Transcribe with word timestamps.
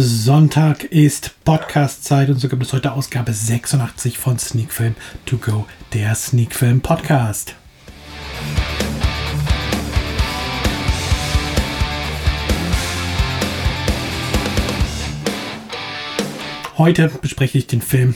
Sonntag 0.00 0.84
ist 0.84 1.34
Podcast-Zeit 1.44 2.30
und 2.30 2.38
so 2.38 2.48
gibt 2.48 2.62
es 2.62 2.72
heute 2.72 2.92
Ausgabe 2.92 3.32
86 3.32 4.16
von 4.16 4.38
Sneak 4.38 4.72
Film 4.72 4.94
To 5.26 5.36
Go, 5.36 5.66
der 5.92 6.14
Sneak 6.14 6.54
Film 6.54 6.80
Podcast. 6.80 7.54
Heute 16.78 17.08
bespreche 17.08 17.58
ich 17.58 17.66
den 17.66 17.82
Film 17.82 18.14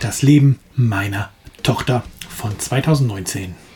Das 0.00 0.22
Leben 0.22 0.58
meiner 0.74 1.30
Tochter 1.62 2.02
von 2.28 2.58
2019. 2.58 3.67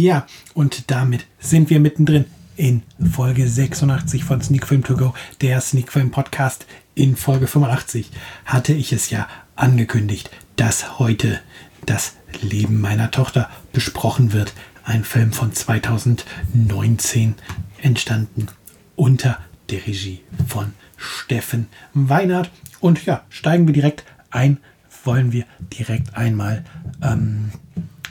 Ja, 0.00 0.26
und 0.54 0.92
damit 0.92 1.26
sind 1.40 1.70
wir 1.70 1.80
mittendrin 1.80 2.26
in 2.54 2.84
Folge 3.10 3.48
86 3.48 4.22
von 4.22 4.40
Sneak 4.40 4.68
Film 4.68 4.84
To 4.84 4.96
Go, 4.96 5.12
der 5.40 5.60
Sneak 5.60 5.90
Film 5.90 6.12
Podcast. 6.12 6.66
In 6.94 7.16
Folge 7.16 7.48
85 7.48 8.12
hatte 8.44 8.74
ich 8.74 8.92
es 8.92 9.10
ja 9.10 9.26
angekündigt, 9.56 10.30
dass 10.54 11.00
heute 11.00 11.40
das 11.84 12.14
Leben 12.40 12.80
meiner 12.80 13.10
Tochter 13.10 13.50
besprochen 13.72 14.32
wird. 14.32 14.52
Ein 14.84 15.02
Film 15.02 15.32
von 15.32 15.52
2019 15.52 17.34
entstanden 17.82 18.46
unter 18.94 19.40
der 19.68 19.84
Regie 19.84 20.20
von 20.46 20.74
Steffen 20.96 21.66
Weinert. 21.92 22.52
Und 22.78 23.04
ja, 23.04 23.24
steigen 23.30 23.66
wir 23.66 23.74
direkt 23.74 24.04
ein, 24.30 24.58
wollen 25.02 25.32
wir 25.32 25.44
direkt 25.72 26.16
einmal 26.16 26.64
ähm, 27.02 27.50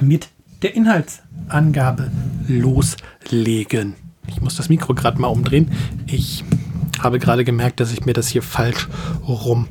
mit 0.01 0.27
der 0.61 0.75
Inhaltsangabe 0.75 2.11
loslegen. 2.47 3.95
Ich 4.27 4.41
muss 4.41 4.55
das 4.55 4.69
Mikro 4.69 4.93
gerade 4.93 5.19
mal 5.19 5.27
umdrehen. 5.27 5.71
Ich 6.07 6.43
habe 6.99 7.19
gerade 7.19 7.45
gemerkt, 7.45 7.79
dass 7.79 7.91
ich 7.91 8.05
mir 8.05 8.13
das 8.13 8.27
hier 8.27 8.41
falsch 8.41 8.87
rum 9.27 9.67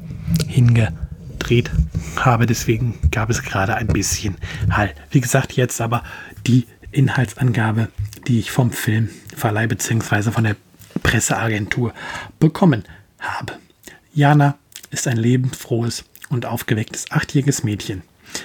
hingedreht 0.46 1.70
habe. 2.16 2.46
Deswegen 2.46 2.98
gab 3.10 3.30
es 3.30 3.42
gerade 3.42 3.74
ein 3.74 3.88
bisschen 3.88 4.36
Hall. 4.70 4.94
Wie 5.10 5.20
gesagt, 5.20 5.52
jetzt 5.52 5.80
aber 5.80 6.02
die 6.46 6.66
Inhaltsangabe, 6.92 7.88
die 8.26 8.38
ich 8.38 8.50
vom 8.50 8.70
Filmverleih 8.70 9.66
bzw. 9.66 10.30
von 10.30 10.44
der 10.44 10.56
Presseagentur 11.02 11.92
bekommen 12.38 12.84
habe. 13.18 13.54
Jana 14.14 14.56
ist 14.90 15.06
ein 15.08 15.16
lebensfrohes 15.16 16.04
und 16.30 16.46
aufgewecktes 16.46 17.10
achtjähriges 17.10 17.64
Mädchen 17.64 18.02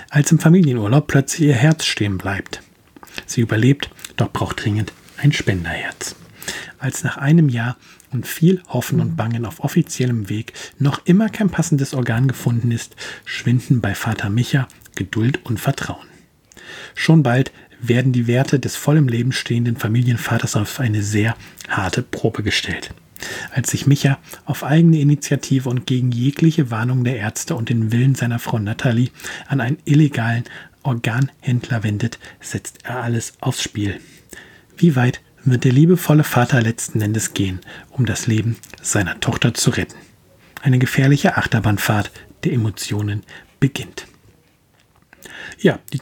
als 0.09 0.31
im 0.31 0.39
Familienurlaub 0.39 1.07
plötzlich 1.07 1.47
ihr 1.49 1.55
Herz 1.55 1.85
stehen 1.85 2.17
bleibt. 2.17 2.61
Sie 3.25 3.41
überlebt, 3.41 3.89
doch 4.17 4.31
braucht 4.31 4.63
dringend 4.63 4.93
ein 5.17 5.31
Spenderherz. 5.31 6.15
Als 6.79 7.03
nach 7.03 7.17
einem 7.17 7.49
Jahr 7.49 7.77
und 8.11 8.27
viel 8.27 8.61
Hoffen 8.67 8.99
und 8.99 9.15
Bangen 9.15 9.45
auf 9.45 9.59
offiziellem 9.59 10.29
Weg 10.29 10.53
noch 10.79 11.05
immer 11.05 11.29
kein 11.29 11.49
passendes 11.49 11.93
Organ 11.93 12.27
gefunden 12.27 12.71
ist, 12.71 12.95
schwinden 13.25 13.81
bei 13.81 13.95
Vater 13.95 14.29
Micha 14.29 14.67
Geduld 14.95 15.45
und 15.45 15.59
Vertrauen. 15.59 16.07
Schon 16.95 17.23
bald 17.23 17.51
werden 17.79 18.11
die 18.11 18.27
Werte 18.27 18.59
des 18.59 18.75
voll 18.75 18.97
im 18.97 19.07
Leben 19.07 19.31
stehenden 19.31 19.77
Familienvaters 19.77 20.55
auf 20.55 20.79
eine 20.79 21.01
sehr 21.03 21.35
harte 21.69 22.01
Probe 22.03 22.43
gestellt 22.43 22.93
als 23.53 23.71
sich 23.71 23.87
Micha 23.87 24.19
auf 24.45 24.63
eigene 24.63 24.99
Initiative 24.99 25.69
und 25.69 25.85
gegen 25.85 26.11
jegliche 26.11 26.71
Warnung 26.71 27.03
der 27.03 27.17
Ärzte 27.17 27.55
und 27.55 27.69
den 27.69 27.91
Willen 27.91 28.15
seiner 28.15 28.39
Frau 28.39 28.59
Natalie 28.59 29.11
an 29.47 29.61
einen 29.61 29.77
illegalen 29.85 30.43
Organhändler 30.83 31.83
wendet, 31.83 32.19
setzt 32.39 32.79
er 32.83 33.03
alles 33.03 33.33
aufs 33.39 33.61
Spiel. 33.61 33.99
Wie 34.77 34.95
weit 34.95 35.21
wird 35.43 35.63
der 35.63 35.71
liebevolle 35.71 36.23
Vater 36.23 36.61
letzten 36.61 37.01
Endes 37.01 37.33
gehen, 37.33 37.59
um 37.89 38.05
das 38.05 38.27
Leben 38.27 38.57
seiner 38.81 39.19
Tochter 39.19 39.53
zu 39.53 39.71
retten? 39.71 39.97
Eine 40.61 40.79
gefährliche 40.79 41.37
Achterbahnfahrt 41.37 42.11
der 42.43 42.53
Emotionen 42.53 43.23
beginnt. 43.59 44.07
Ja, 45.59 45.79
die, 45.93 46.01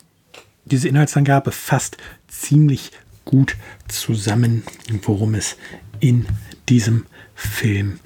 diese 0.65 0.87
Inhaltsangabe 0.87 1.51
fasst 1.51 1.97
ziemlich 2.27 2.91
gut 3.25 3.55
zusammen, 3.87 4.63
worum 5.03 5.35
es 5.35 5.57
in 5.99 6.25
diesem 6.67 7.05
Film 7.35 7.99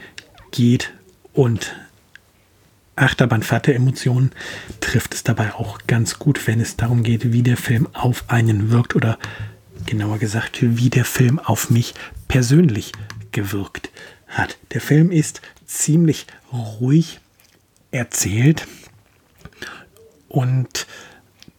geht 0.52 0.94
und 1.34 1.76
Achterbahnfahrt 2.96 3.68
der 3.68 3.76
Emotionen 3.76 4.32
trifft 4.80 5.16
es 5.16 5.24
dabei 5.24 5.54
auch 5.56 5.80
ganz 5.88 6.20
gut, 6.20 6.46
wenn 6.46 6.60
es 6.60 6.76
darum 6.76 7.02
geht, 7.02 7.34
wie 7.34 7.42
der 7.42 7.58
Film 7.58 7.88
auf 7.94 8.26
einen 8.28 8.70
wirkt 8.70 8.96
oder 8.96 9.18
genauer 9.86 10.20
gesagt, 10.20 10.60
wie 10.62 10.90
der 10.90 11.06
Film 11.06 11.40
auf 11.40 11.70
mich 11.72 11.96
persönlich 12.28 12.92
gewirkt 13.32 13.90
hat. 14.28 14.58
Der 14.74 14.82
Film 14.82 15.12
ist 15.12 15.42
ziemlich 15.66 16.28
ruhig 16.52 17.20
erzählt 17.92 18.68
und 20.30 20.88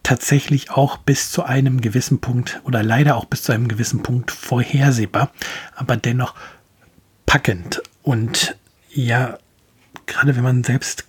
tatsächlich 0.05 0.69
auch 0.69 0.97
bis 0.97 1.31
zu 1.31 1.43
einem 1.43 1.81
gewissen 1.81 2.19
Punkt 2.19 2.61
oder 2.63 2.83
leider 2.83 3.17
auch 3.17 3.25
bis 3.25 3.41
zu 3.41 3.51
einem 3.51 3.67
gewissen 3.67 4.03
Punkt 4.03 4.29
vorhersehbar, 4.29 5.31
aber 5.75 5.97
dennoch 5.97 6.35
packend. 7.25 7.81
Und 8.03 8.55
ja, 8.93 9.39
gerade 10.05 10.35
wenn 10.35 10.43
man 10.43 10.63
selbst 10.63 11.05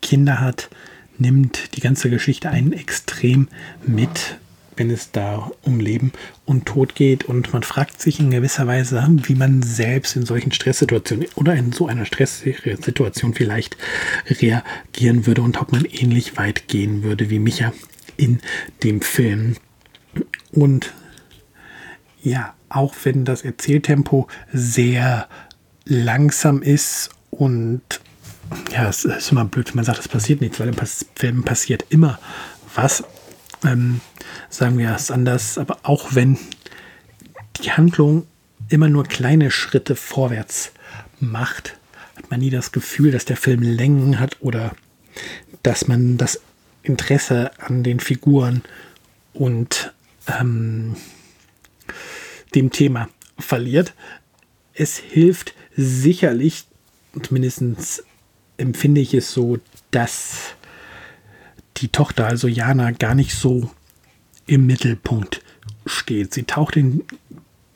Kinder 0.00 0.40
hat, 0.40 0.70
nimmt 1.18 1.76
die 1.76 1.82
ganze 1.82 2.08
Geschichte 2.08 2.48
einen 2.48 2.72
extrem 2.72 3.48
mit, 3.86 4.38
wenn 4.76 4.90
es 4.90 5.10
da 5.12 5.50
um 5.60 5.78
Leben 5.78 6.10
und 6.46 6.64
Tod 6.64 6.94
geht. 6.94 7.24
Und 7.24 7.52
man 7.52 7.62
fragt 7.62 8.00
sich 8.00 8.18
in 8.18 8.30
gewisser 8.30 8.66
Weise, 8.66 9.06
wie 9.24 9.34
man 9.34 9.62
selbst 9.62 10.16
in 10.16 10.24
solchen 10.24 10.52
Stresssituationen 10.52 11.28
oder 11.34 11.54
in 11.54 11.72
so 11.72 11.86
einer 11.86 12.06
Stresssituation 12.06 13.34
vielleicht 13.34 13.76
reagieren 14.26 15.26
würde 15.26 15.42
und 15.42 15.60
ob 15.60 15.70
man 15.70 15.84
ähnlich 15.84 16.38
weit 16.38 16.66
gehen 16.66 17.02
würde 17.02 17.28
wie 17.28 17.38
Micha 17.38 17.74
in 18.16 18.40
dem 18.82 19.00
Film. 19.00 19.56
Und 20.52 20.92
ja, 22.22 22.54
auch 22.68 22.94
wenn 23.04 23.24
das 23.24 23.42
Erzähltempo 23.42 24.28
sehr 24.52 25.28
langsam 25.84 26.62
ist 26.62 27.10
und 27.30 27.82
ja, 28.70 28.88
es 28.88 29.04
ist 29.04 29.32
immer 29.32 29.44
blöd, 29.44 29.68
wenn 29.68 29.76
man 29.76 29.84
sagt, 29.84 30.00
es 30.00 30.08
passiert 30.08 30.40
nichts, 30.40 30.60
weil 30.60 30.68
im 30.68 30.76
Film 31.16 31.42
passiert 31.42 31.86
immer 31.88 32.18
was. 32.74 33.04
Ähm, 33.64 34.00
sagen 34.50 34.78
wir 34.78 34.94
es 34.94 35.10
anders, 35.10 35.58
aber 35.58 35.78
auch 35.82 36.14
wenn 36.14 36.38
die 37.62 37.72
Handlung 37.72 38.26
immer 38.68 38.88
nur 38.88 39.04
kleine 39.04 39.50
Schritte 39.50 39.96
vorwärts 39.96 40.72
macht, 41.20 41.78
hat 42.16 42.30
man 42.30 42.40
nie 42.40 42.50
das 42.50 42.72
Gefühl, 42.72 43.12
dass 43.12 43.24
der 43.24 43.36
Film 43.36 43.62
Längen 43.62 44.18
hat 44.18 44.36
oder 44.40 44.72
dass 45.62 45.88
man 45.88 46.18
das 46.18 46.40
Interesse 46.82 47.50
an 47.58 47.82
den 47.82 48.00
Figuren 48.00 48.62
und 49.32 49.92
ähm, 50.26 50.96
dem 52.54 52.70
Thema 52.70 53.08
verliert. 53.38 53.94
Es 54.74 54.96
hilft 54.96 55.54
sicherlich, 55.76 56.64
zumindest 57.22 58.04
empfinde 58.56 59.00
ich 59.00 59.14
es 59.14 59.32
so, 59.32 59.58
dass 59.90 60.54
die 61.78 61.88
Tochter, 61.88 62.26
also 62.26 62.48
Jana, 62.48 62.90
gar 62.90 63.14
nicht 63.14 63.34
so 63.34 63.70
im 64.46 64.66
Mittelpunkt 64.66 65.42
steht. 65.86 66.34
Sie 66.34 66.44
taucht 66.44 66.76
in 66.76 67.04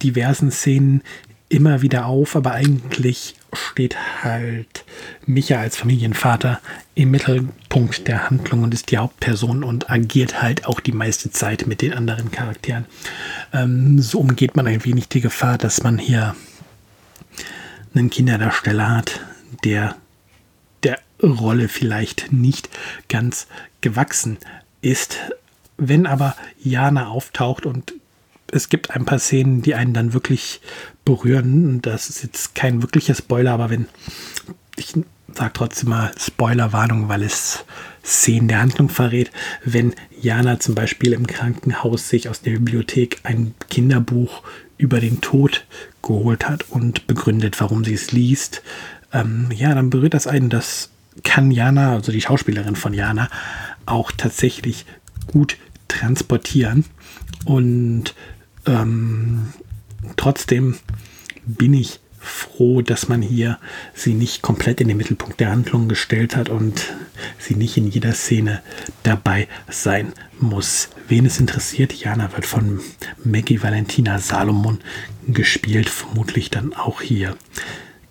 diversen 0.03 0.51
Szenen 0.51 1.03
immer 1.49 1.83
wieder 1.83 2.07
auf, 2.07 2.37
aber 2.37 2.53
eigentlich 2.53 3.35
steht 3.57 3.97
halt 4.23 4.85
Micha 5.27 5.59
als 5.59 5.77
Familienvater 5.77 6.61
im 6.95 7.11
Mittelpunkt 7.11 8.09
der 8.09 8.31
Handlung 8.31 8.63
und 8.63 8.75
ist 8.75 8.91
die 8.91 8.99
Hauptperson 8.99 9.65
und 9.65 9.91
agiert 9.91 10.43
halt 10.43 10.67
auch 10.67 10.81
die 10.81 10.93
meiste 10.93 11.31
Zeit 11.31 11.67
mit 11.67 11.83
den 11.83 11.93
anderen 11.93 12.31
Charakteren. 12.31 12.87
Ähm, 13.53 14.01
so 14.01 14.21
umgeht 14.21 14.57
man 14.57 14.67
ein 14.67 14.85
wenig 14.85 15.09
die 15.09 15.21
Gefahr, 15.21 15.59
dass 15.59 15.83
man 15.83 15.99
hier 15.99 16.35
einen 17.95 18.11
Kinderdarsteller 18.11 18.97
hat, 18.97 19.21
der 19.65 19.97
der 20.83 20.99
Rolle 21.23 21.69
vielleicht 21.69 22.33
nicht 22.33 22.69
ganz 23.09 23.47
gewachsen 23.81 24.39
ist. 24.83 25.19
Wenn 25.79 26.07
aber 26.07 26.37
Jana 26.63 27.09
auftaucht 27.09 27.67
und 27.67 27.95
es 28.53 28.69
gibt 28.69 28.91
ein 28.91 29.05
paar 29.05 29.19
Szenen, 29.19 29.63
die 29.63 29.75
einen 29.75 29.93
dann 29.93 30.13
wirklich 30.13 30.61
berühren, 31.05 31.83
das 31.83 32.09
ist 32.09 32.23
jetzt 32.23 32.55
kein 32.55 32.83
wirklicher 32.83 33.15
Spoiler, 33.15 33.53
aber 33.53 33.71
wenn 33.71 33.87
ich 34.77 34.95
sage 35.33 35.53
trotzdem 35.53 35.91
mal 35.91 36.13
Spoilerwarnung, 36.19 37.09
weil 37.09 37.23
es 37.23 37.65
Szenen 38.05 38.49
der 38.49 38.61
Handlung 38.61 38.89
verrät, 38.89 39.31
wenn 39.65 39.95
Jana 40.21 40.61
zum 40.61 40.75
Beispiel 40.75 41.13
im 41.13 41.27
Krankenhaus 41.27 42.09
sich 42.09 42.29
aus 42.29 42.41
der 42.41 42.53
Bibliothek 42.53 43.21
ein 43.25 43.55
Kinderbuch 43.69 44.43
über 44.79 45.01
den 45.01 45.21
Tod 45.21 45.67
geholt 46.03 46.49
hat 46.49 46.71
und 46.71 47.07
begründet, 47.07 47.61
warum 47.61 47.85
sie 47.85 47.95
es 47.95 48.13
liest, 48.13 48.63
ähm, 49.13 49.49
ja, 49.55 49.75
dann 49.75 49.91
berührt 49.91 50.15
das 50.15 50.27
einen. 50.27 50.51
Das 50.51 50.91
kann 51.25 51.51
Jana, 51.51 51.93
also 51.93 52.13
die 52.13 52.21
Schauspielerin 52.21 52.77
von 52.77 52.95
Jana, 52.95 53.29
auch 53.87 54.13
tatsächlich 54.13 54.87
gut 55.27 55.57
transportieren. 55.89 56.85
Und 57.45 58.15
ähm, 58.67 59.53
trotzdem 60.17 60.77
bin 61.45 61.75
ich 61.75 62.01
froh, 62.27 62.83
dass 62.83 63.09
man 63.09 63.23
hier 63.23 63.59
sie 63.95 64.13
nicht 64.13 64.43
komplett 64.43 64.81
in 64.81 64.89
den 64.89 64.97
Mittelpunkt 64.97 65.39
der 65.39 65.51
Handlung 65.51 65.89
gestellt 65.89 66.37
hat 66.37 66.49
und 66.49 66.95
sie 67.39 67.55
nicht 67.55 67.77
in 67.77 67.87
jeder 67.87 68.13
Szene 68.13 68.63
dabei 69.05 69.49
sein 69.71 70.13
muss. 70.41 70.89
Wen 71.09 71.25
es 71.25 71.39
interessiert, 71.39 71.93
Jana 71.93 72.33
wird 72.33 72.45
von 72.45 72.81
Maggie 73.25 73.63
Valentina 73.63 74.19
Salomon 74.19 74.81
gespielt, 75.29 75.89
vermutlich 75.89 76.51
dann 76.51 76.75
auch 76.75 77.01
hier 77.01 77.37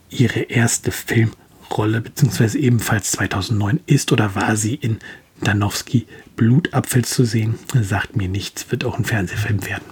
ihre 0.10 0.42
erste 0.42 0.92
Filmrolle, 0.92 2.00
beziehungsweise 2.02 2.58
ebenfalls 2.58 3.12
2009 3.12 3.82
ist 3.86 4.12
oder 4.14 4.34
war 4.34 4.56
sie 4.56 4.76
in 4.76 5.00
Danowski 5.42 6.08
Blutapfel 6.36 7.06
zu 7.06 7.26
sehen. 7.26 7.56
Sagt 7.82 8.16
mir 8.16 8.28
nichts, 8.28 8.72
wird 8.72 8.86
auch 8.86 8.98
ein 8.98 9.06
Fernsehfilm 9.06 9.66
werden. 9.66 9.84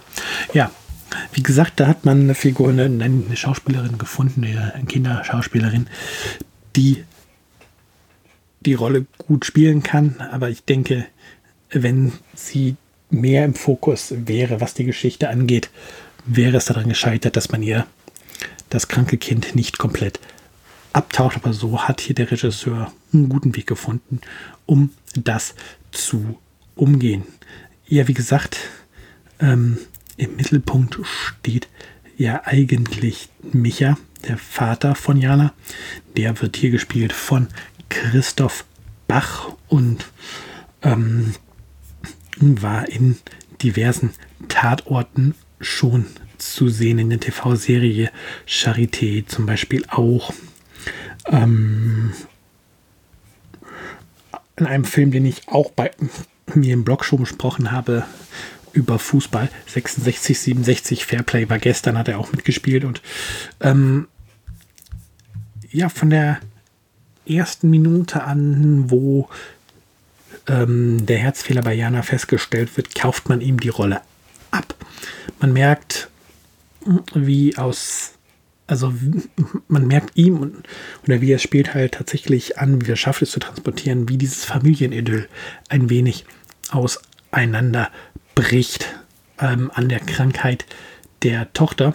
Ja, 0.54 0.72
wie 1.32 1.44
gesagt, 1.44 1.80
da 1.80 1.88
hat 1.88 2.06
man 2.06 2.22
eine 2.22 2.36
Figur, 2.36 2.70
eine, 2.70 2.86
eine 2.86 3.36
Schauspielerin 3.36 3.98
gefunden, 3.98 4.44
eine 4.44 4.86
Kinderschauspielerin, 4.88 5.88
die 6.76 7.04
die 8.62 8.74
Rolle 8.74 9.06
gut 9.18 9.46
spielen 9.46 9.84
kann. 9.84 10.16
Aber 10.32 10.50
ich 10.50 10.64
denke, 10.64 11.06
wenn 11.70 12.14
sie 12.36 12.76
mehr 13.10 13.46
im 13.46 13.54
Fokus 13.54 14.14
wäre, 14.26 14.62
was 14.62 14.74
die 14.74 14.86
Geschichte 14.86 15.30
angeht, 15.30 15.70
wäre 16.26 16.58
es 16.58 16.66
daran 16.66 16.90
gescheitert, 16.90 17.36
dass 17.36 17.52
man 17.52 17.62
ihr 17.62 17.86
das 18.70 18.88
kranke 18.88 19.18
Kind 19.18 19.56
nicht 19.56 19.78
komplett 19.78 20.20
abtaucht. 20.94 21.36
Aber 21.36 21.54
so 21.54 21.84
hat 21.84 22.02
hier 22.02 22.16
der 22.16 22.32
Regisseur 22.32 22.92
einen 23.14 23.30
guten 23.30 23.56
Weg 23.56 23.68
gefunden, 23.68 24.22
um 24.66 24.92
das 25.16 25.56
zu 25.92 26.40
umgehen. 26.76 27.24
Ja, 27.88 28.08
wie 28.08 28.14
gesagt, 28.14 28.58
ähm, 29.40 29.78
im 30.18 30.36
Mittelpunkt 30.36 31.00
steht 31.04 31.68
ja 32.18 32.42
eigentlich 32.46 33.30
Micha, 33.52 33.98
der 34.28 34.38
Vater 34.38 34.96
von 34.96 35.18
Jana. 35.18 35.54
Der 36.16 36.40
wird 36.42 36.56
hier 36.58 36.72
gespielt 36.72 37.14
von 37.14 37.48
Christoph 37.90 38.66
Bach 39.08 39.52
und 39.68 40.06
ähm, 40.82 41.34
war 42.40 42.88
in 42.90 43.18
diversen 43.62 44.12
Tatorten 44.48 45.36
schon 45.60 46.06
zu 46.38 46.70
sehen 46.70 47.00
in 47.00 47.10
der 47.10 47.20
TV-Serie 47.20 48.12
Charité 48.48 49.26
zum 49.26 49.46
Beispiel 49.46 49.86
auch. 49.88 50.34
Ähm, 51.26 52.14
in 54.56 54.66
einem 54.66 54.86
Film, 54.86 55.12
den 55.12 55.26
ich 55.26 55.48
auch 55.48 55.72
bei 55.72 55.92
mir 56.54 56.74
im 56.74 56.84
Blog 56.84 57.06
schon 57.06 57.20
besprochen 57.20 57.72
habe, 57.72 58.06
über 58.74 59.00
Fußball. 59.00 59.50
66, 59.68 60.40
67 60.40 61.06
Fairplay 61.06 61.50
war 61.50 61.60
gestern, 61.60 61.98
hat 61.98 62.08
er 62.08 62.20
auch 62.20 62.32
mitgespielt 62.32 62.84
und 62.84 63.02
ähm, 63.62 64.08
ja, 65.72 65.90
von 65.90 66.10
der 66.10 66.40
ersten 67.26 67.70
Minute 67.70 68.24
an, 68.24 68.90
wo 68.92 69.30
ähm, 70.48 71.06
der 71.06 71.18
Herzfehler 71.18 71.62
bei 71.62 71.74
Jana 71.74 72.02
festgestellt 72.02 72.76
wird, 72.78 72.96
kauft 72.96 73.30
man 73.30 73.42
ihm 73.42 73.60
die 73.60 73.70
Rolle 73.70 74.02
ab. 74.52 74.76
Man 75.40 75.54
merkt, 75.54 76.10
wie 77.14 77.58
aus, 77.58 78.13
also 78.68 78.94
man 79.68 79.88
merkt 79.88 80.16
ihm 80.16 80.38
und, 80.38 80.64
oder 81.06 81.22
wie 81.22 81.32
er 81.32 81.40
spielt 81.40 81.74
halt 81.74 81.94
tatsächlich 81.94 82.58
an, 82.60 82.86
wie 82.86 82.92
er 82.92 82.96
schafft 82.96 83.22
es 83.22 83.32
zu 83.32 83.40
transportieren, 83.40 84.10
wie 84.10 84.18
dieses 84.18 84.46
Familienidyll 84.46 85.28
ein 85.70 85.90
wenig 85.90 86.26
auseinander 86.72 87.92
bricht 88.36 88.96
ähm, 89.40 89.72
an 89.74 89.90
der 89.90 90.00
Krankheit 90.00 90.66
der 91.24 91.52
Tochter. 91.54 91.94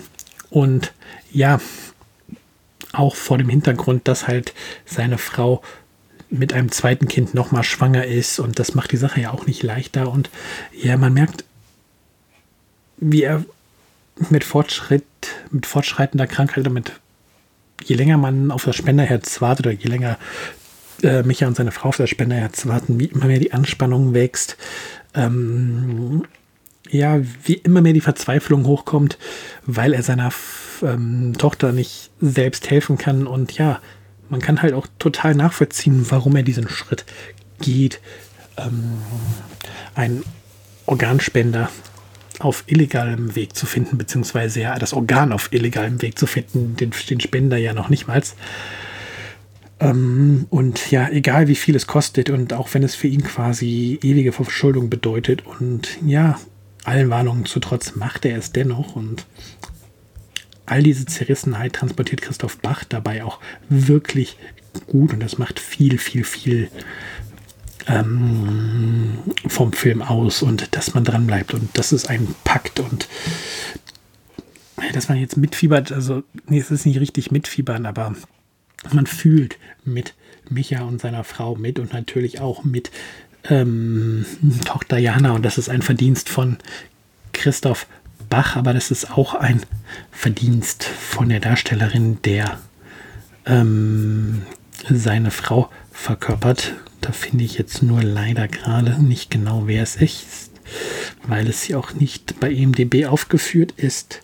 Und 0.51 0.93
ja, 1.31 1.61
auch 2.93 3.17
vor 3.17 3.39
dem 3.39 3.49
Hintergrund, 3.49 4.09
dass 4.09 4.27
halt 4.27 4.55
seine 4.87 5.19
Frau 5.19 5.63
mit 6.31 6.53
einem 6.53 6.71
zweiten 6.71 7.09
Kind 7.09 7.35
nochmal 7.35 7.65
schwanger 7.65 8.05
ist 8.05 8.39
und 8.39 8.59
das 8.59 8.75
macht 8.75 8.93
die 8.93 8.99
Sache 8.99 9.21
ja 9.21 9.33
auch 9.33 9.47
nicht 9.47 9.63
leichter. 9.63 10.11
Und 10.11 10.31
ja, 10.73 10.97
man 10.97 11.15
merkt, 11.15 11.45
wie 12.99 13.23
er 13.23 13.45
mit 14.31 14.45
Fortschritt, 14.45 15.05
mit 15.51 15.67
fortschreitender 15.67 16.27
Krankheit, 16.27 16.67
damit 16.67 16.93
je 17.85 17.97
länger 17.97 18.17
man 18.17 18.51
auf 18.51 18.65
das 18.65 18.77
Spenderherz 18.77 19.41
wartet 19.41 19.67
oder 19.67 19.75
je 19.75 19.89
länger 19.89 20.19
äh, 21.03 21.23
Micha 21.23 21.47
und 21.47 21.57
seine 21.57 21.71
Frau 21.71 21.91
auf 21.91 21.97
das 21.97 22.11
Spenderherz 22.11 22.67
warten, 22.67 22.99
wie 22.99 23.07
immer 23.07 23.27
mehr 23.27 23.39
die 23.39 23.53
Anspannung 23.53 24.15
wächst, 24.15 24.57
ähm, 25.15 26.25
ja, 26.91 27.21
wie 27.45 27.55
immer 27.55 27.83
mehr 27.83 27.93
die 27.93 28.01
Verzweiflung 28.01 28.67
hochkommt, 28.67 29.19
weil 29.65 29.93
er 29.93 30.03
seiner 30.03 30.31
ähm, 30.83 31.35
Tochter 31.37 31.73
nicht 31.73 32.11
selbst 32.21 32.71
helfen 32.71 32.99
kann. 32.99 33.27
Und 33.27 33.53
ja, 33.53 33.81
man 34.29 34.41
kann 34.41 34.63
halt 34.63 34.75
auch 34.75 34.87
total 34.99 35.35
nachvollziehen, 35.35 36.07
warum 36.09 36.37
er 36.37 36.43
diesen 36.43 36.69
Schritt 36.69 37.05
geht, 37.61 38.01
ähm, 38.57 38.99
einen 39.95 40.25
Organspender 40.87 41.71
auf 42.39 42.65
illegalem 42.67 43.35
Weg 43.35 43.57
zu 43.57 43.67
finden, 43.67 43.99
beziehungsweise 43.99 44.61
ja 44.61 44.79
das 44.79 44.93
Organ 44.93 45.33
auf 45.33 45.53
illegalem 45.53 46.01
Weg 46.03 46.19
zu 46.19 46.27
finden, 46.27 46.77
den, 46.77 46.93
den 47.11 47.21
Spender 47.21 47.57
ja 47.57 47.73
noch 47.73 47.89
nicht 47.89 48.07
mal. 48.07 48.23
Ähm, 49.81 50.47
und 50.51 50.91
ja, 50.91 51.09
egal 51.09 51.49
wie 51.49 51.55
viel 51.55 51.77
es 51.77 51.87
kostet 51.87 52.31
und 52.31 52.53
auch 52.53 52.73
wenn 52.75 52.83
es 52.83 52.95
für 52.95 53.09
ihn 53.09 53.23
quasi 53.23 53.99
ewige 54.03 54.33
Verschuldung 54.33 54.91
bedeutet 54.91 55.45
und 55.47 55.99
ja, 56.05 56.39
allen 56.85 57.11
Warnungen 57.11 57.45
zu 57.45 57.61
trotz 57.61 57.95
macht 57.95 58.25
er 58.25 58.39
es 58.39 58.53
dennoch 58.53 58.97
und 58.97 59.27
all 60.67 60.83
diese 60.83 61.07
Zerrissenheit 61.07 61.75
transportiert 61.75 62.23
Christoph 62.23 62.59
Bach 62.59 62.85
dabei 62.85 63.25
auch 63.25 63.41
wirklich 63.69 64.37
gut 64.87 65.13
und 65.13 65.21
das 65.21 65.39
macht 65.39 65.61
viel, 65.61 65.99
viel, 65.99 66.25
viel 66.25 66.71
ähm, 67.87 69.19
vom 69.47 69.73
Film 69.73 70.03
aus 70.03 70.43
und 70.43 70.75
dass 70.77 70.95
man 70.95 71.05
dran 71.05 71.27
bleibt 71.27 71.55
und 71.55 71.69
das 71.75 71.93
ist 71.93 72.09
ein 72.09 72.35
Pakt 72.45 72.81
und 72.81 73.09
dass 74.93 75.09
man 75.09 75.19
jetzt 75.19 75.37
mitfiebert, 75.37 75.93
also 75.93 76.23
nee, 76.47 76.59
es 76.59 76.71
ist 76.71 76.87
nicht 76.87 77.01
richtig 77.01 77.31
mitfiebern, 77.31 77.87
aber 77.87 78.15
man 78.93 79.07
fühlt 79.07 79.59
mit 79.85 80.15
Micha 80.49 80.83
und 80.83 81.01
seiner 81.01 81.25
Frau 81.25 81.57
mit 81.57 81.79
und 81.79 81.93
natürlich 81.93 82.41
auch 82.41 82.65
mit 82.65 82.91
ähm, 83.45 84.25
Tochter 84.65 84.99
Jana 84.99 85.33
und 85.33 85.45
das 85.45 85.59
ist 85.59 85.69
ein 85.69 85.83
Verdienst 85.83 86.29
von 86.29 86.59
Christoph 87.33 87.87
Bach, 88.29 88.57
aber 88.57 88.75
das 88.75 88.91
ist 88.91 89.11
auch 89.11 89.35
ein 89.35 89.63
Verdienst 90.11 90.85
von 90.85 91.29
der 91.29 91.41
Darstellerin, 91.41 92.21
der 92.23 92.59
ähm, 93.47 94.43
seine 94.91 95.31
Frau 95.31 95.71
verkörpert. 95.93 96.75
Da 97.01 97.13
finde 97.13 97.45
ich 97.45 97.59
jetzt 97.59 97.83
nur 97.83 98.03
leider 98.03 98.49
gerade 98.49 99.03
nicht 99.03 99.31
genau, 99.31 99.67
wer 99.67 99.83
es 99.83 99.97
ist, 99.97 100.51
weil 101.27 101.49
es 101.49 101.69
ja 101.69 101.79
auch 101.79 101.95
nicht 101.95 102.41
bei 102.41 102.53
EMDB 102.53 103.07
aufgeführt 103.07 103.73
ist. 103.77 104.23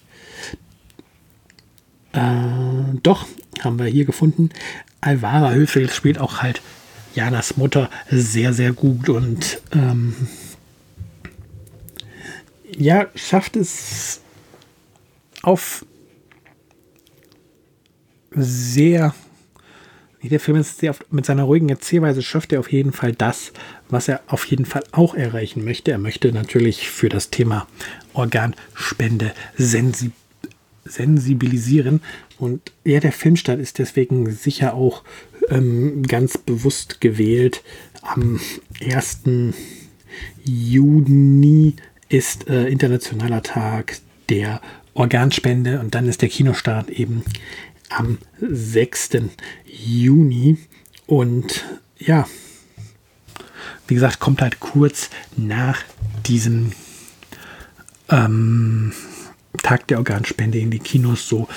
Äh, 2.12 2.21
doch, 3.02 3.26
haben 3.62 3.78
wir 3.78 3.87
hier 3.87 4.04
gefunden. 4.04 4.50
Alvara 5.00 5.52
Höfel 5.52 5.90
spielt 5.90 6.19
auch 6.19 6.43
halt 6.43 6.62
Janas 7.14 7.57
Mutter 7.57 7.90
sehr, 8.11 8.52
sehr 8.52 8.73
gut 8.73 9.09
und 9.09 9.61
ähm, 9.73 10.14
ja, 12.76 13.07
schafft 13.14 13.57
es 13.57 14.21
auf 15.43 15.85
sehr. 18.31 19.14
Der 20.31 20.40
Film 20.40 20.57
ist 20.57 20.78
sehr 20.78 20.90
oft, 20.90 21.12
mit 21.12 21.26
seiner 21.26 21.43
ruhigen 21.43 21.69
Erzählweise 21.69 22.23
schafft 22.23 22.52
er 22.52 22.61
auf 22.61 22.73
jeden 22.73 22.93
Fall 22.93 23.12
das, 23.12 23.52
was 23.90 24.09
er 24.09 24.23
auf 24.26 24.47
jeden 24.47 24.64
Fall 24.64 24.83
auch 24.90 25.14
erreichen 25.14 25.64
möchte. 25.64 25.90
Er 25.90 25.99
möchte 25.99 26.33
natürlich 26.33 26.88
für 26.88 27.11
das 27.11 27.28
Thema 27.28 27.66
Organspende 28.14 29.33
sensibilisieren. 30.87 32.00
Und 32.38 32.73
ja, 32.85 33.00
der 33.00 33.12
Filmstart 33.12 33.61
ist 33.61 33.78
deswegen 33.78 34.31
sicher 34.31 34.75
auch 34.75 35.04
ähm, 35.50 36.02
ganz 36.04 36.38
bewusst 36.38 37.02
gewählt. 37.02 37.62
Am 38.00 38.40
1. 38.83 39.25
Juni 40.43 41.75
ist 42.09 42.49
äh, 42.49 42.66
internationaler 42.69 43.43
Tag 43.43 43.99
der 44.31 44.62
Organspende 44.95 45.81
und 45.81 45.95
dann 45.95 46.09
ist 46.09 46.23
der 46.23 46.28
Kinostart 46.28 46.88
eben 46.88 47.25
am 47.91 48.19
6. 48.41 49.11
Juni. 49.67 50.59
Und 51.07 51.64
ja, 51.99 52.26
wie 53.87 53.95
gesagt, 53.95 54.21
kommt 54.21 54.43
halt 54.43 54.61
kurz 54.61 55.11
nach 55.37 55.83
diesem 56.26 56.73
ähm, 58.09 58.93
Tag 59.62 59.87
der 59.88 59.99
Organspende 59.99 60.59
in 60.59 60.71
die 60.71 60.79
Kinos 60.79 61.29
so, 61.29 61.49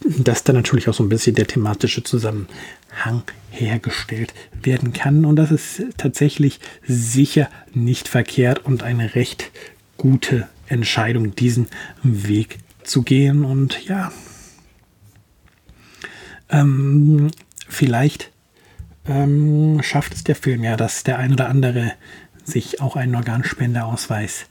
dass 0.00 0.42
dann 0.42 0.56
natürlich 0.56 0.88
auch 0.88 0.94
so 0.94 1.04
ein 1.04 1.08
bisschen 1.08 1.36
der 1.36 1.46
thematische 1.46 2.02
Zusammenhang 2.02 2.48
Zusammenhang 2.92 3.22
hergestellt 3.50 4.32
werden 4.62 4.92
kann. 4.92 5.24
Und 5.24 5.36
das 5.36 5.50
ist 5.50 5.82
tatsächlich 5.96 6.60
sicher 6.86 7.48
nicht 7.74 8.08
verkehrt 8.08 8.64
und 8.64 8.82
eine 8.82 9.14
recht 9.14 9.50
gute 9.96 10.48
Entscheidung, 10.68 11.34
diesen 11.34 11.68
Weg 12.02 12.58
zu 12.82 13.02
gehen. 13.02 13.44
Und 13.44 13.84
ja, 13.86 14.12
ähm, 16.52 17.30
vielleicht 17.68 18.30
ähm, 19.06 19.82
schafft 19.82 20.14
es 20.14 20.24
der 20.24 20.36
Film 20.36 20.62
ja, 20.62 20.76
dass 20.76 21.02
der 21.02 21.18
ein 21.18 21.32
oder 21.32 21.48
andere 21.48 21.92
sich 22.44 22.80
auch 22.80 22.96
einen 22.96 23.14
Organspendeausweis 23.14 24.46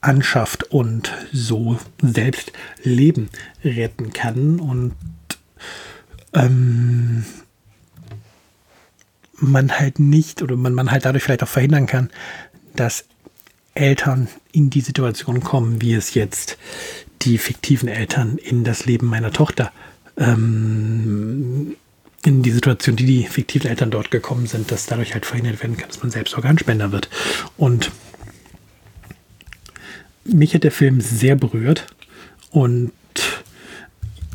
anschafft 0.00 0.64
und 0.64 1.12
so 1.32 1.78
selbst 2.00 2.52
Leben 2.82 3.28
retten 3.64 4.12
kann. 4.12 4.60
Und 4.60 4.94
ähm, 6.32 7.24
man 9.38 9.78
halt 9.78 9.98
nicht 9.98 10.42
oder 10.42 10.56
man, 10.56 10.74
man 10.74 10.90
halt 10.90 11.04
dadurch 11.04 11.24
vielleicht 11.24 11.42
auch 11.42 11.48
verhindern 11.48 11.86
kann, 11.86 12.10
dass 12.74 13.04
Eltern 13.74 14.28
in 14.52 14.70
die 14.70 14.80
Situation 14.80 15.42
kommen, 15.42 15.82
wie 15.82 15.94
es 15.94 16.14
jetzt 16.14 16.56
die 17.22 17.38
fiktiven 17.38 17.88
Eltern 17.88 18.38
in 18.38 18.64
das 18.64 18.86
Leben 18.86 19.06
meiner 19.06 19.32
Tochter 19.32 19.72
ähm, 20.16 21.76
in 22.24 22.42
die 22.42 22.50
Situation, 22.50 22.96
die 22.96 23.06
die 23.06 23.24
fiktiven 23.24 23.70
Eltern 23.70 23.90
dort 23.90 24.10
gekommen 24.10 24.46
sind, 24.46 24.70
dass 24.72 24.86
dadurch 24.86 25.14
halt 25.14 25.26
verhindert 25.26 25.62
werden 25.62 25.76
kann, 25.76 25.88
dass 25.88 26.02
man 26.02 26.10
selbst 26.10 26.34
Organspender 26.34 26.92
wird. 26.92 27.08
Und 27.56 27.90
mich 30.24 30.54
hat 30.54 30.64
der 30.64 30.72
Film 30.72 31.00
sehr 31.00 31.36
berührt 31.36 31.86
und 32.50 32.92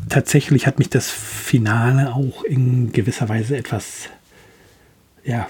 tatsächlich 0.08 0.66
hat 0.66 0.78
mich 0.78 0.88
das 0.88 1.10
Finale 1.10 2.14
auch 2.14 2.44
in 2.44 2.92
gewisser 2.92 3.28
Weise 3.28 3.56
etwas, 3.56 4.08
ja, 5.24 5.48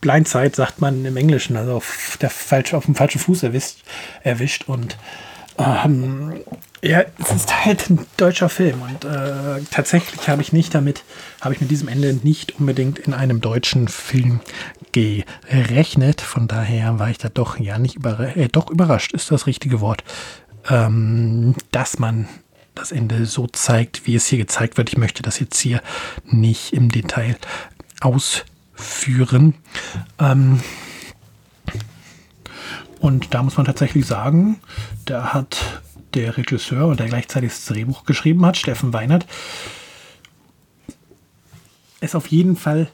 Blindside 0.00 0.54
sagt 0.54 0.80
man 0.80 1.04
im 1.04 1.16
Englischen, 1.16 1.56
also 1.56 1.74
auf, 1.74 2.18
der 2.20 2.30
falsche, 2.30 2.76
auf 2.76 2.84
dem 2.84 2.94
falschen 2.94 3.18
Fuß 3.18 3.42
erwischt, 3.42 3.78
erwischt 4.22 4.68
und 4.68 4.96
ähm, 5.58 6.34
ja, 6.82 7.04
es 7.18 7.32
ist 7.32 7.64
halt 7.64 7.90
ein 7.90 8.06
deutscher 8.16 8.48
Film 8.48 8.82
und 8.82 9.04
äh, 9.04 9.60
tatsächlich 9.70 10.28
habe 10.28 10.42
ich 10.42 10.52
nicht 10.52 10.74
damit, 10.74 11.02
habe 11.40 11.54
ich 11.54 11.60
mit 11.60 11.70
diesem 11.70 11.88
Ende 11.88 12.14
nicht 12.22 12.60
unbedingt 12.60 13.00
in 13.00 13.14
einem 13.14 13.40
deutschen 13.40 13.88
Film 13.88 14.40
gerechnet. 14.92 16.20
Von 16.20 16.46
daher 16.46 16.98
war 17.00 17.10
ich 17.10 17.18
da 17.18 17.28
doch 17.28 17.58
ja 17.58 17.78
nicht 17.78 17.96
überrascht, 17.96 18.36
äh, 18.36 18.48
doch 18.48 18.70
überrascht 18.70 19.12
ist 19.12 19.30
das 19.30 19.46
richtige 19.46 19.80
Wort, 19.80 20.04
ähm, 20.68 21.54
dass 21.72 21.98
man 21.98 22.28
das 22.76 22.92
Ende 22.92 23.26
so 23.26 23.48
zeigt, 23.48 24.06
wie 24.06 24.14
es 24.14 24.26
hier 24.26 24.38
gezeigt 24.38 24.76
wird. 24.76 24.90
Ich 24.90 24.98
möchte 24.98 25.22
das 25.22 25.40
jetzt 25.40 25.58
hier 25.58 25.82
nicht 26.24 26.72
im 26.72 26.90
Detail 26.90 27.36
ausführen. 28.00 29.54
Ähm, 30.20 30.60
und 33.00 33.34
da 33.34 33.42
muss 33.42 33.56
man 33.56 33.66
tatsächlich 33.66 34.06
sagen, 34.06 34.60
da 35.04 35.32
hat 35.32 35.82
der 36.14 36.36
Regisseur 36.36 36.86
und 36.86 37.00
der 37.00 37.08
gleichzeitig 37.08 37.50
das 37.50 37.66
Drehbuch 37.66 38.04
geschrieben 38.04 38.44
hat, 38.44 38.56
Steffen 38.56 38.92
Weinert, 38.92 39.26
es 42.00 42.14
auf 42.14 42.28
jeden 42.28 42.56
Fall 42.56 42.88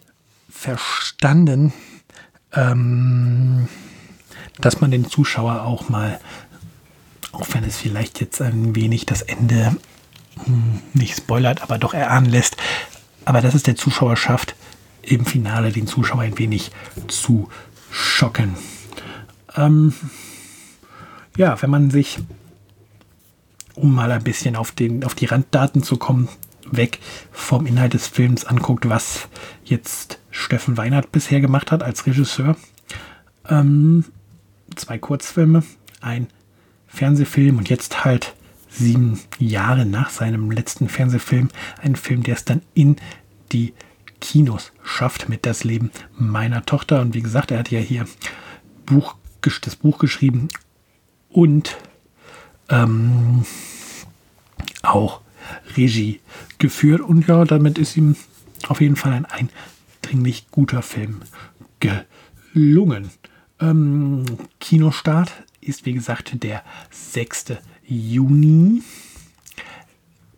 verstanden, 0.51 1.73
ähm, 2.53 3.69
dass 4.61 4.81
man 4.81 4.91
den 4.91 5.09
Zuschauer 5.09 5.63
auch 5.63 5.89
mal, 5.89 6.21
auch 7.33 7.47
wenn 7.53 7.65
es 7.65 7.77
vielleicht 7.77 8.21
jetzt 8.21 8.41
ein 8.41 8.75
wenig 8.75 9.07
das 9.07 9.23
Ende 9.23 9.77
hm, 10.45 10.81
nicht 10.93 11.17
spoilert, 11.17 11.63
aber 11.63 11.79
doch 11.79 11.95
erahnen 11.95 12.31
lässt, 12.31 12.57
aber 13.25 13.41
dass 13.41 13.55
es 13.55 13.63
der 13.63 13.77
Zuschauer 13.77 14.17
schafft, 14.17 14.55
im 15.03 15.27
Finale 15.27 15.71
den 15.71 15.87
Zuschauer 15.87 16.23
ein 16.23 16.39
wenig 16.39 16.71
zu 17.09 17.49
schocken. 17.91 18.55
Ähm, 19.57 19.93
ja, 21.37 21.61
wenn 21.63 21.71
man 21.71 21.91
sich 21.91 22.19
um 23.75 23.95
mal 23.95 24.13
ein 24.13 24.23
bisschen 24.23 24.57
auf, 24.57 24.71
den, 24.71 25.05
auf 25.05 25.15
die 25.15 25.27
Randdaten 25.27 25.83
zu 25.83 25.97
kommen, 25.97 26.29
weg 26.71 27.01
vom 27.33 27.67
Inhalt 27.67 27.95
des 27.95 28.07
Films 28.07 28.45
anguckt, 28.45 28.89
was 28.89 29.29
jetzt 29.65 30.19
Steffen 30.31 30.77
Weinert 30.77 31.13
bisher 31.13 31.41
gemacht 31.41 31.73
hat 31.73 31.83
als 31.83 32.07
Regisseur. 32.07 32.57
Ähm, 33.49 34.05
zwei 34.75 34.99
Kurzfilme, 34.99 35.63
ein 36.01 36.29
Fernsehfilm 36.87 37.59
und 37.59 37.69
jetzt 37.69 38.05
halt 38.05 38.35
sieben 38.69 39.21
Jahre 39.39 39.85
nach 39.85 40.11
seinem 40.11 40.51
letzten 40.51 40.89
Fernsehfilm 40.89 41.49
ein 41.81 41.97
Film, 41.97 42.23
der 42.23 42.35
es 42.35 42.45
dann 42.45 42.63
in 42.75 42.97
die 43.53 43.75
Kinos 44.21 44.73
schafft 44.83 45.29
mit 45.29 45.47
das 45.47 45.65
Leben 45.65 45.91
meiner 46.17 46.65
Tochter. 46.65 47.01
Und 47.01 47.15
wie 47.15 47.23
gesagt, 47.23 47.51
er 47.51 47.59
hat 47.59 47.71
ja 47.71 47.79
hier 47.79 48.07
Buch, 48.87 49.17
das 49.61 49.77
Buch 49.77 49.99
geschrieben 49.99 50.49
und 51.31 51.77
ähm, 52.69 53.45
auch 54.83 55.21
Regie 55.77 56.21
geführt. 56.59 57.01
Und 57.01 57.27
ja, 57.27 57.45
damit 57.45 57.79
ist 57.79 57.97
ihm 57.97 58.17
auf 58.69 58.81
jeden 58.81 58.97
Fall 58.97 59.13
ein 59.13 59.27
eindringlich 59.27 60.51
guter 60.51 60.83
Film 60.83 61.21
gelungen. 61.81 63.11
Ähm, 63.61 64.25
Kinostart 64.61 65.33
ist 65.61 65.87
wie 65.87 65.93
gesagt 65.93 66.43
der 66.43 66.63
6. 66.91 67.57
Juni. 67.87 68.83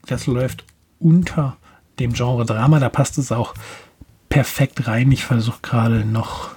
Das 0.06 0.26
läuft 0.26 0.64
unter 0.98 1.56
dem 1.98 2.12
Genre 2.12 2.44
Drama. 2.44 2.78
Da 2.78 2.88
passt 2.88 3.18
es 3.18 3.32
auch 3.32 3.54
perfekt 4.28 4.86
rein. 4.86 5.10
Ich 5.12 5.24
versuche 5.24 5.60
gerade 5.62 6.04
noch 6.04 6.55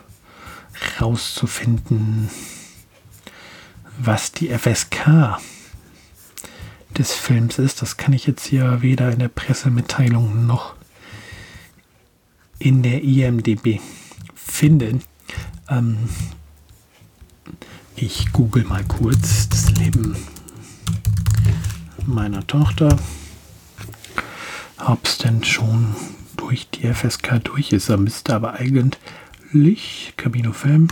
rauszufinden, 1.00 2.30
was 3.98 4.32
die 4.32 4.50
FSK 4.50 5.40
des 6.98 7.14
Films 7.14 7.60
ist. 7.60 7.82
Das 7.82 7.98
kann 7.98 8.14
ich 8.14 8.28
jetzt 8.28 8.46
hier 8.46 8.82
weder 8.82 9.12
in 9.12 9.20
der 9.20 9.30
Pressemitteilung 9.30 10.46
noch 10.46 10.76
in 12.60 12.84
der 12.84 13.04
IMDB 13.04 13.80
finden. 14.36 15.02
Ähm, 15.70 16.10
ich 17.96 18.32
google 18.32 18.64
mal 18.66 18.84
kurz 18.86 19.50
das 19.50 19.72
Leben 19.72 20.16
meiner 22.06 22.46
Tochter. 22.48 22.98
Ob 24.78 25.06
es 25.06 25.18
denn 25.18 25.44
schon 25.44 25.96
durch 26.38 26.70
die 26.70 26.92
FSK 26.94 27.44
durch 27.44 27.72
ist. 27.74 27.90
Er 27.90 27.98
müsste 27.98 28.34
aber 28.34 28.54
eigentlich 28.54 29.00
Camino 30.16 30.52
Film 30.52 30.90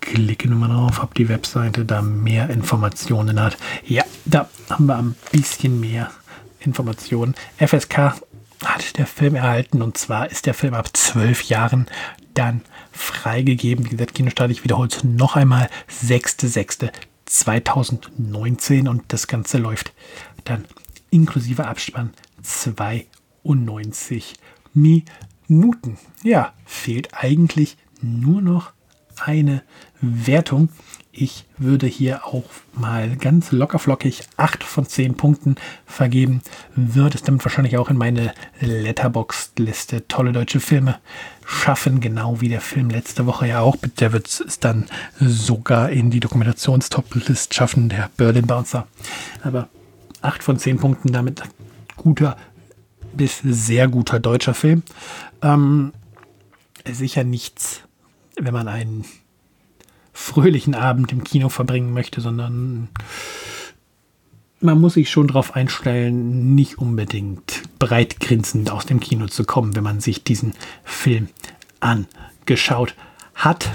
klicke 0.00 0.48
nochmal 0.48 0.70
drauf, 0.70 1.00
ob 1.00 1.14
die 1.14 1.28
Webseite 1.28 1.84
da 1.84 2.02
mehr 2.02 2.50
Informationen 2.50 3.40
hat. 3.40 3.56
Ja, 3.86 4.02
da 4.24 4.50
haben 4.68 4.86
wir 4.86 4.96
ein 4.96 5.14
bisschen 5.30 5.78
mehr 5.78 6.10
Informationen. 6.58 7.36
FSK 7.56 8.14
hat 8.64 8.98
der 8.98 9.06
Film 9.06 9.36
erhalten 9.36 9.80
und 9.80 9.96
zwar 9.96 10.28
ist 10.28 10.46
der 10.46 10.54
Film 10.54 10.74
ab 10.74 10.96
zwölf 10.96 11.42
Jahren 11.42 11.86
dann 12.34 12.62
freigegeben. 12.90 13.84
Wie 13.84 13.90
gesagt, 13.90 14.14
Kinostart, 14.14 14.50
ich 14.50 14.64
wiederhole 14.64 14.88
es 14.88 15.04
noch 15.04 15.36
einmal, 15.36 15.70
6.6.2019 15.88 18.88
und 18.88 19.04
das 19.08 19.28
Ganze 19.28 19.58
läuft 19.58 19.92
dann 20.44 20.64
inklusive 21.10 21.66
Abspann 21.66 22.12
92 22.42 24.34
Minuten. 25.48 25.98
Ja, 26.22 26.52
fehlt 26.64 27.10
eigentlich 27.12 27.76
nur 28.00 28.40
noch 28.42 28.72
eine 29.24 29.62
Wertung. 30.00 30.68
Ich 31.12 31.44
würde 31.58 31.86
hier 31.86 32.26
auch 32.26 32.42
mal 32.74 33.16
ganz 33.16 33.52
lockerflockig 33.52 34.24
8 34.36 34.64
von 34.64 34.84
10 34.84 35.16
Punkten 35.16 35.54
vergeben. 35.86 36.42
Wird 36.74 37.14
es 37.14 37.22
damit 37.22 37.44
wahrscheinlich 37.44 37.78
auch 37.78 37.88
in 37.88 37.96
meine 37.96 38.34
Letterboxd-Liste 38.58 40.08
tolle 40.08 40.32
deutsche 40.32 40.58
Filme 40.58 40.98
schaffen, 41.46 42.00
genau 42.00 42.40
wie 42.40 42.48
der 42.48 42.60
Film 42.60 42.90
letzte 42.90 43.26
Woche 43.26 43.46
ja 43.46 43.60
auch. 43.60 43.76
Der 44.00 44.12
wird 44.12 44.26
es 44.26 44.58
dann 44.58 44.86
sogar 45.20 45.90
in 45.90 46.10
die 46.10 46.20
Dokumentationstop-List 46.20 47.54
schaffen, 47.54 47.88
der 47.88 48.10
Berlin 48.16 48.48
Bouncer. 48.48 48.88
Aber 49.44 49.68
8 50.20 50.42
von 50.42 50.58
10 50.58 50.78
Punkten 50.78 51.12
damit 51.12 51.42
guter 51.96 52.36
bis 53.16 53.40
sehr 53.42 53.88
guter 53.88 54.20
deutscher 54.20 54.54
Film. 54.54 54.82
Ähm, 55.42 55.92
sicher 56.86 57.24
nichts 57.24 57.82
wenn 58.36 58.54
man 58.54 58.68
einen 58.68 59.04
fröhlichen 60.12 60.74
Abend 60.74 61.12
im 61.12 61.24
Kino 61.24 61.48
verbringen 61.48 61.92
möchte, 61.92 62.20
sondern 62.20 62.88
man 64.60 64.80
muss 64.80 64.94
sich 64.94 65.10
schon 65.10 65.26
darauf 65.26 65.54
einstellen, 65.54 66.54
nicht 66.54 66.78
unbedingt 66.78 67.62
breit 67.78 68.20
grinsend 68.20 68.70
aus 68.70 68.86
dem 68.86 69.00
Kino 69.00 69.26
zu 69.26 69.44
kommen, 69.44 69.76
wenn 69.76 69.82
man 69.82 70.00
sich 70.00 70.24
diesen 70.24 70.54
Film 70.84 71.28
angeschaut 71.80 72.94
hat. 73.34 73.72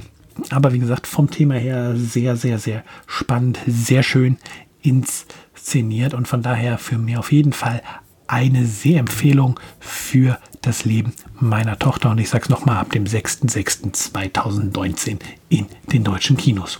Aber 0.50 0.74
wie 0.74 0.80
gesagt, 0.80 1.06
vom 1.06 1.30
Thema 1.30 1.56
her 1.56 1.96
sehr, 1.96 2.36
sehr, 2.38 2.60
sehr 2.60 2.84
spannend, 3.06 3.60
sehr 3.68 4.04
schön 4.04 4.38
inszeniert 4.82 6.14
und 6.14 6.28
von 6.28 6.42
daher 6.42 6.78
für 6.78 6.98
mich 6.98 7.18
auf 7.18 7.32
jeden 7.32 7.54
Fall 7.54 7.82
eine 8.30 8.66
Sehempfehlung 8.66 9.60
für 9.80 10.40
das 10.62 10.86
Leben 10.86 11.14
meiner 11.40 11.80
Tochter. 11.80 12.12
Und 12.12 12.20
ich 12.20 12.30
sage 12.30 12.44
es 12.44 12.50
nochmal, 12.50 12.78
ab 12.78 12.92
dem 12.92 13.06
6.6.2019 13.06 15.18
in 15.50 15.66
den 15.92 16.04
deutschen 16.04 16.38
Kinos. 16.38 16.80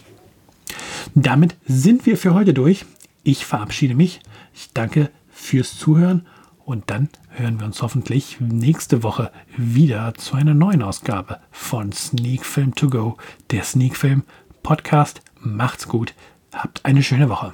Damit 1.16 1.56
sind 1.66 2.06
wir 2.06 2.18
für 2.18 2.34
heute 2.34 2.54
durch. 2.54 2.86
Ich 3.24 3.46
verabschiede 3.46 3.96
mich. 3.96 4.22
Ich 4.54 4.72
danke 4.74 5.10
fürs 5.32 5.78
Zuhören 5.78 6.26
und 6.66 6.92
dann 6.92 7.10
hören 7.30 7.60
wir 7.60 7.66
uns 7.66 7.82
hoffentlich 7.82 8.38
nächste 8.40 9.02
Woche 9.02 9.32
wieder 9.58 10.14
zu 10.14 10.36
einer 10.36 10.54
neuen 10.54 10.84
Ausgabe 10.84 11.40
von 11.52 11.92
Sneak 11.92 12.46
Film 12.46 12.76
To 12.76 12.90
Go, 12.90 13.18
der 13.50 13.64
Sneak 13.64 13.98
Film 13.98 14.24
Podcast. 14.62 15.22
Macht's 15.40 15.88
gut, 15.88 16.14
habt 16.54 16.86
eine 16.86 17.02
schöne 17.02 17.30
Woche. 17.30 17.54